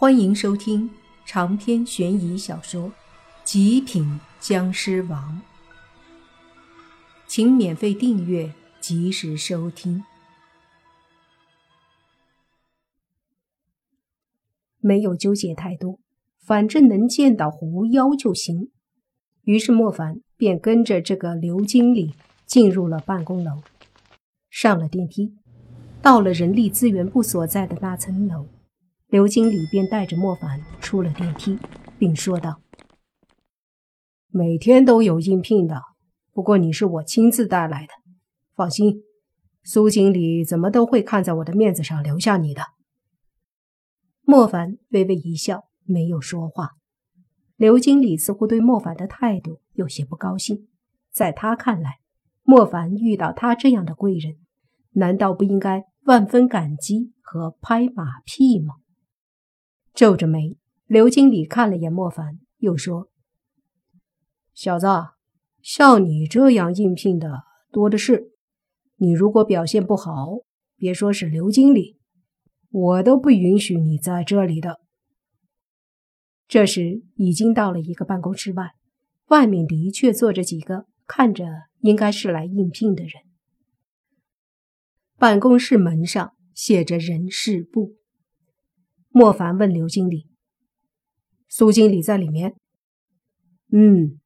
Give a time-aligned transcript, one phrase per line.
[0.00, 0.88] 欢迎收听
[1.26, 2.84] 长篇悬疑小说
[3.42, 5.42] 《极品僵尸王》，
[7.26, 10.04] 请免费订阅，及时收听。
[14.78, 15.98] 没有纠结太多，
[16.38, 18.70] 反正能见到狐妖就行。
[19.42, 22.14] 于是莫凡便跟着这个刘经理
[22.46, 23.64] 进入了办公楼，
[24.48, 25.34] 上了电梯，
[26.00, 28.46] 到了人力资源部所在的那层楼。
[29.08, 31.58] 刘经理便带着莫凡出了电梯，
[31.98, 32.60] 并说道
[34.28, 35.80] ：“每天都有应聘的，
[36.30, 37.92] 不过你是我亲自带来的，
[38.54, 39.02] 放心，
[39.62, 42.64] 苏经理怎么都会看在我的面子上留下你的。”
[44.20, 46.72] 莫凡微微一笑，没有说话。
[47.56, 50.68] 刘经理似乎对莫凡的态度有些不高兴，
[51.10, 52.00] 在他看来，
[52.42, 54.36] 莫凡遇到他这样的贵人，
[54.90, 58.74] 难道不应该万分感激和拍马屁吗？
[59.94, 60.56] 皱着眉，
[60.86, 63.08] 刘经理看了眼莫凡，又说
[64.54, 64.86] ：“小子，
[65.60, 68.32] 像你这样应聘的多的是。
[68.96, 70.38] 你如果表现不好，
[70.76, 71.98] 别说是刘经理，
[72.70, 74.80] 我都不允许你在这里的。”
[76.48, 78.72] 这时已经到了一个办公室外，
[79.26, 81.44] 外面的确坐着几个看着
[81.80, 83.12] 应该是来应聘的人。
[85.18, 87.96] 办公室门上写着“人事部”。
[89.18, 90.28] 莫凡问刘经理
[91.50, 92.54] ：“苏经理在里面
[93.72, 94.20] ？”“嗯，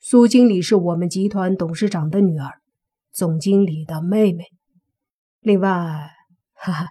[0.00, 2.60] 苏经理是我们集团董事长的女儿，
[3.12, 4.46] 总经理的妹妹。
[5.38, 6.10] 另外，
[6.54, 6.88] 哈哈，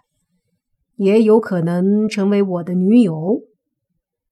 [0.95, 3.41] 也有可能成为我的女友。”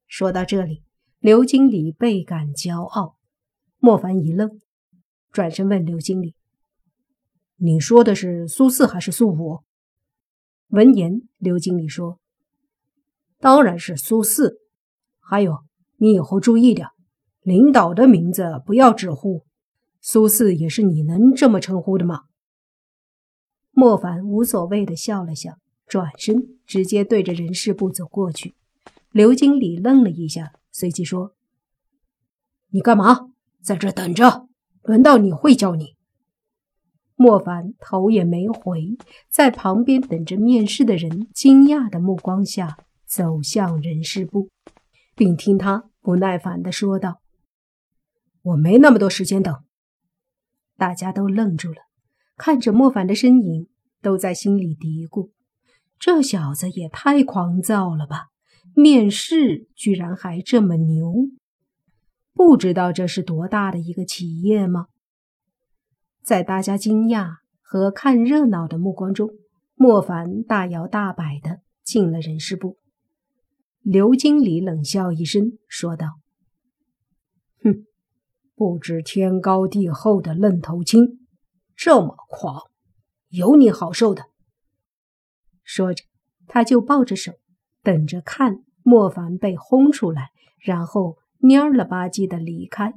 [0.08, 0.86] 说到这里，
[1.20, 3.18] 刘经理倍感骄傲。
[3.80, 4.62] 莫凡一愣，
[5.30, 6.36] 转身问刘经理
[7.60, 9.60] ：“你说的是苏四还是苏五？”
[10.72, 12.19] 闻言，刘经理说。
[13.40, 14.60] 当然是苏四，
[15.20, 15.60] 还有
[15.98, 16.90] 你以后注意点，
[17.42, 19.46] 领导的名字不要直呼。
[20.02, 22.24] 苏四也是你能这么称呼的吗？
[23.72, 25.58] 莫凡无所谓的笑了笑，
[25.88, 28.56] 转身直接对着人事部走过去。
[29.12, 31.34] 刘经理愣了一下，随即说
[32.72, 33.32] ：“你干嘛
[33.64, 34.48] 在这等着？
[34.84, 35.96] 轮到你会叫你。”
[37.16, 38.98] 莫凡头也没回，
[39.30, 42.78] 在旁边等着面试的人惊讶的目光下。
[43.10, 44.50] 走向人事部，
[45.16, 47.22] 并听他不耐烦地说道
[48.44, 49.64] ：“我没那么多时间等。”
[50.78, 51.78] 大家都愣住了，
[52.38, 53.68] 看着莫凡的身影，
[54.00, 55.32] 都在心里嘀咕
[55.98, 58.28] ：“这小子也太狂躁了吧！
[58.76, 61.12] 面试居然还这么牛，
[62.34, 64.86] 不知道这是多大的一个企业吗？”
[66.24, 69.32] 在大家惊讶和看热闹的目光中，
[69.74, 72.78] 莫凡大摇大摆地进了人事部。
[73.92, 76.20] 刘经理冷笑一声，说道
[77.64, 77.88] ：“哼，
[78.54, 81.26] 不知天高地厚的愣头青，
[81.76, 82.70] 这么狂，
[83.30, 84.26] 有你好受的。”
[85.66, 86.04] 说着，
[86.46, 87.32] 他就抱着手，
[87.82, 90.30] 等着看莫凡被轰出来，
[90.60, 92.94] 然后蔫了吧唧的离开。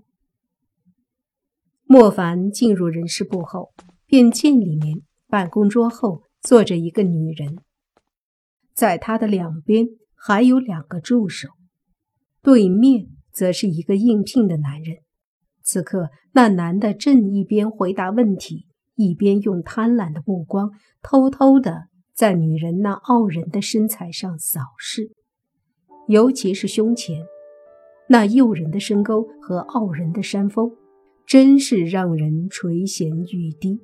[1.84, 3.72] 莫凡进入人事部后，
[4.04, 7.60] 便见里面办公桌后坐着一个女人，
[8.74, 9.88] 在他的两边。
[10.25, 11.49] 还有两个助手，
[12.43, 14.99] 对面则是一个应聘的男人。
[15.65, 20.71] 此刻，那男的正一边回答问题，一边用贪婪的目光
[21.03, 25.10] 偷偷的在女人那傲人的身材上扫视，
[26.06, 27.25] 尤其是胸前
[28.09, 30.71] 那诱人的深沟和傲人的山峰，
[31.27, 33.81] 真是让人垂涎欲滴。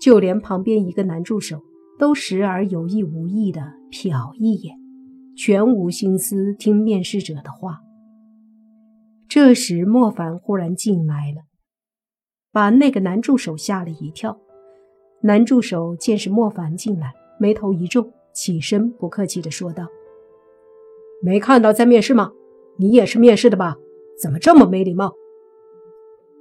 [0.00, 1.64] 就连旁边一个男助手
[1.98, 3.60] 都时而有意无意的
[3.90, 4.81] 瞟一眼。
[5.36, 7.80] 全无心思听面试者的话。
[9.28, 11.42] 这时，莫凡忽然进来了，
[12.52, 14.38] 把那个男助手吓了一跳。
[15.22, 19.86] 男助手见是莫凡进来，眉头一皱，起身不客气地说道
[21.22, 22.32] ：“没看到在面试吗？
[22.76, 23.76] 你也是面试的吧？
[24.20, 25.14] 怎么这么没礼貌？”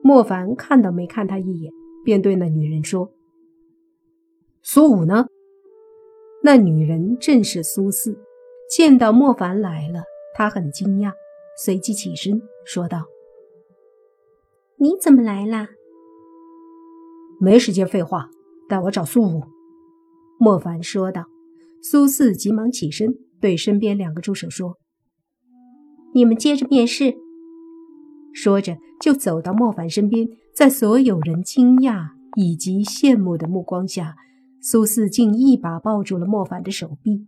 [0.04, 1.72] 莫凡看都没看他一眼，
[2.04, 3.14] 便对那女人说
[4.64, 5.28] ：“苏武呢？”
[6.44, 8.18] 那女人正是苏四。
[8.76, 10.04] 见到莫凡来了，
[10.34, 11.12] 他很惊讶，
[11.58, 13.04] 随即起身说道
[14.80, 15.68] ：“你怎么来啦？”
[17.38, 18.30] 没时间废话，
[18.70, 19.44] 带我找苏武。”
[20.40, 21.26] 莫凡说道。
[21.84, 24.78] 苏四急忙起身，对身边两个助手说
[26.14, 27.18] ：“你们接着面试。”
[28.34, 34.16] 说着就走到莫凡身边，在所有人惊讶以及羡慕的目光下，
[34.62, 37.28] 苏四竟一把抱住了莫凡的手臂。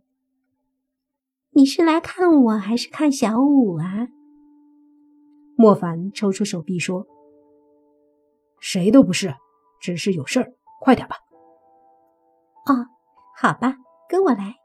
[1.56, 4.08] 你是来看我还是看小五啊？
[5.56, 7.06] 莫凡抽出手臂说
[8.60, 9.36] ：“谁都不是，
[9.80, 10.52] 只是有事儿，
[10.82, 11.16] 快点吧。”
[12.66, 12.74] 哦，
[13.38, 13.76] 好吧，
[14.10, 14.56] 跟我来。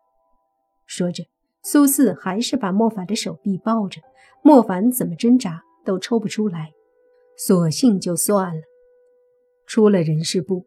[0.86, 1.24] 说着，
[1.62, 4.00] 苏四还是把莫凡的手臂抱着，
[4.42, 6.72] 莫凡怎么挣扎都抽不出来，
[7.36, 8.62] 索性就算了。
[9.66, 10.64] 出了人事部，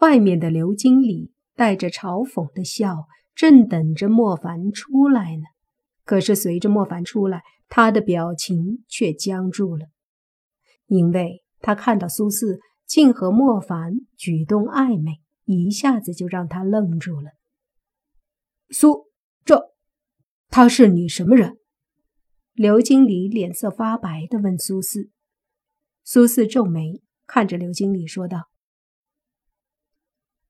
[0.00, 3.06] 外面的刘经理带着嘲讽的笑。
[3.34, 5.42] 正等着莫凡出来呢，
[6.04, 9.86] 可是随着莫凡出来，他的表情却僵住了，
[10.86, 17.30] 因为他看到苏四竟和莫凡举动暧昧，一下子就让他愣住了。
[18.70, 19.06] 苏，
[19.44, 19.74] 这
[20.48, 21.58] 他是你什么人？
[22.52, 25.10] 刘经理脸色发白的问苏四。
[26.04, 28.48] 苏四皱眉看着刘经理说道：“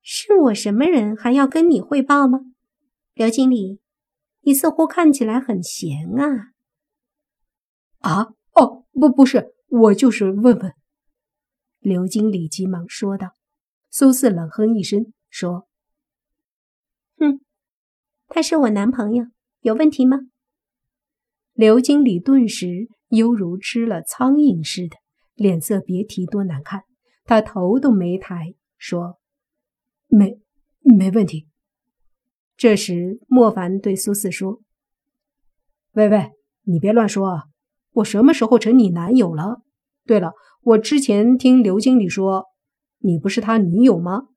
[0.02, 2.40] 是我什么人，还要跟你汇报吗？”
[3.14, 3.81] 刘经理，
[4.40, 6.52] 你似乎看起来很闲啊！
[8.00, 10.75] 啊，哦，不，不是，我就是问问。
[11.78, 13.37] 刘经理急忙说道。
[13.88, 15.69] 苏四冷哼一声说
[17.16, 17.40] ：“哼，
[18.26, 19.26] 他是我男朋友，
[19.60, 20.19] 有问题吗？”
[21.55, 24.96] 刘经理顿时犹如吃了苍蝇似的，
[25.34, 26.82] 脸色别提多难看。
[27.22, 29.20] 他头都没抬，说
[30.08, 30.40] ：“没，
[30.81, 31.46] 没问题。”
[32.56, 34.61] 这时，莫凡对苏四说
[35.93, 36.31] ：“喂喂，
[36.62, 37.43] 你别乱说啊！
[37.95, 39.62] 我什么时候成你男友了？
[40.06, 42.47] 对了，我之前听刘经理说，
[42.99, 44.29] 你不是他女友吗？”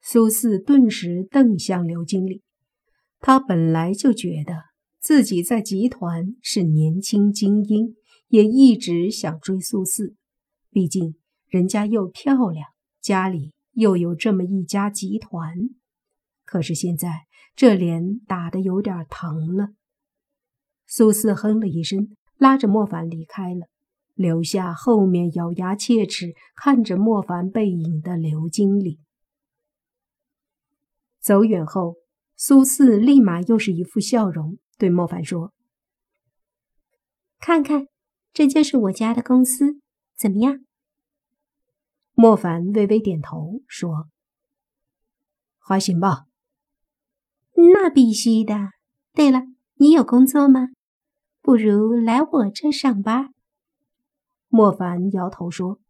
[0.00, 2.42] 苏四顿时瞪向刘经理。
[3.20, 4.54] 他本来就觉得
[5.00, 7.94] 自己在集团是年轻精英，
[8.28, 10.14] 也一直想追苏四。
[10.70, 11.16] 毕竟
[11.48, 12.66] 人家又漂亮，
[13.00, 15.54] 家里又有这么一家集团。
[16.52, 17.26] 可是现在
[17.56, 19.68] 这脸打得有点疼了。
[20.86, 23.68] 苏四哼了一声，拉着莫凡离开了，
[24.12, 29.00] 留下后面咬牙切齿看着莫凡背影的刘经理。
[31.20, 31.94] 走远后，
[32.36, 35.54] 苏四立马又是一副笑容，对莫凡说
[37.40, 37.86] ：“看看，
[38.34, 39.80] 这就是我家的公司，
[40.14, 40.66] 怎么样？”
[42.12, 44.10] 莫凡微微点头说
[45.58, 46.26] ：“还行吧。”
[47.70, 48.70] 那必须的。
[49.12, 49.42] 对了，
[49.74, 50.68] 你有工作吗？
[51.40, 53.34] 不如来我这上班。
[54.48, 55.80] 莫凡摇头说：“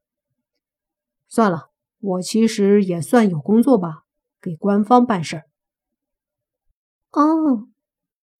[1.28, 1.70] 算了，
[2.00, 4.04] 我其实也算有工作吧，
[4.40, 5.44] 给官方办事儿。”
[7.12, 7.68] 哦，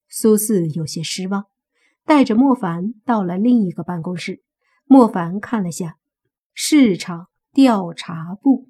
[0.07, 1.45] 苏四有些失望，
[2.05, 4.41] 带着莫凡到了另一个办公室。
[4.85, 5.97] 莫凡看了下
[6.53, 8.69] 市场调查部，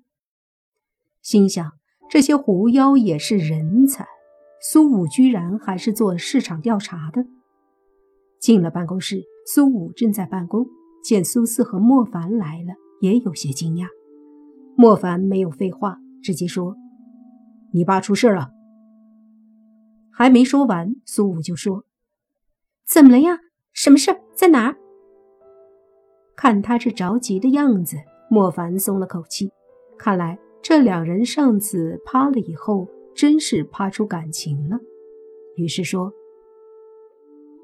[1.21, 1.71] 心想：
[2.09, 4.07] 这些狐妖也是人才。
[4.65, 7.25] 苏武居然还是做市场调查的。
[8.39, 10.65] 进了办公室，苏武正在办公，
[11.03, 13.87] 见苏四和莫凡来了，也有些惊讶。
[14.77, 16.77] 莫凡没有废话，直接说
[17.75, 18.51] ：“你爸出事了。”
[20.09, 21.83] 还没说完，苏武就说
[22.87, 23.39] ：“怎么了呀？
[23.73, 24.17] 什么事？
[24.33, 24.73] 在哪？”
[26.37, 27.97] 看他这着急的样子，
[28.29, 29.51] 莫凡松了口气。
[29.97, 32.87] 看来这两人上次趴了以后。
[33.15, 34.79] 真是怕出感情了，
[35.55, 36.13] 于是说：“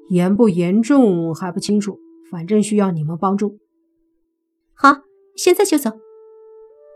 [0.08, 1.98] 严不严重还不清楚，
[2.30, 3.58] 反正需要你们帮助。”
[4.74, 5.02] 好，
[5.36, 5.90] 现在就走。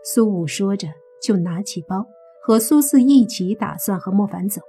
[0.03, 0.87] 苏武说着，
[1.21, 2.05] 就拿起包，
[2.43, 4.61] 和苏四一起打算和莫凡走。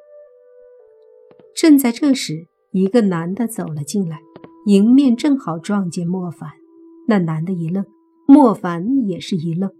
[1.55, 4.21] 正在这时，一个男的走了进来，
[4.67, 6.51] 迎面正好撞见莫凡。
[7.09, 7.85] 那男的一愣，
[8.27, 9.71] 莫凡也是一愣，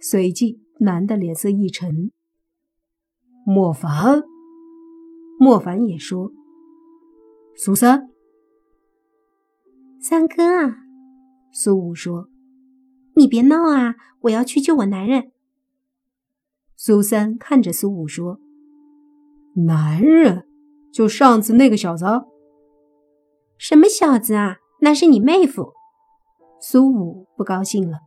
[0.00, 2.10] 随即男的脸色一沉。
[3.46, 4.22] 莫凡，
[5.38, 6.30] 莫凡也说
[7.56, 8.10] ：“苏三，
[10.00, 10.76] 三哥啊！”
[11.52, 12.28] 苏武说
[13.16, 15.32] ：“你别闹啊，我要去救我男人。”
[16.76, 18.38] 苏三看着苏武说
[19.66, 20.46] ：“男人？
[20.92, 22.04] 就上次那个小子？
[23.58, 24.58] 什么小子啊？
[24.80, 25.72] 那是你妹夫。”
[26.60, 27.98] 苏武不高兴了。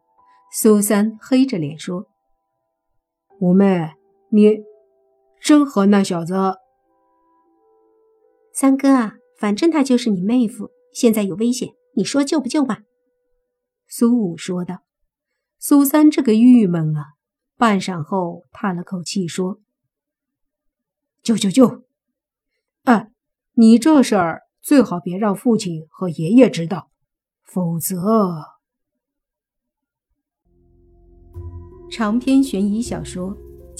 [0.51, 2.07] 苏三黑着脸说
[3.41, 3.93] ：“五妹，
[4.29, 4.63] 你……”
[5.43, 6.35] 真和那小子，
[8.53, 12.83] 三哥啊，反正他就是你妹夫，现在有危险，你说救不救吧？
[13.85, 14.83] 苏武说道。
[15.59, 17.15] 苏三这个郁闷啊，
[17.57, 19.59] 半晌后叹了口气说
[21.21, 21.83] ：“救救救！
[22.83, 23.11] 哎，
[23.55, 26.89] 你这事儿最好别让父亲和爷爷知道，
[27.43, 28.55] 否则……”
[31.91, 33.37] 长篇悬疑小说。